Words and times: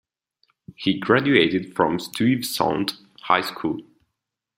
He 0.73 0.99
graduated 0.99 1.75
from 1.75 1.99
Stuyvesant 1.99 2.93
High 3.25 3.41
School. 3.41 3.81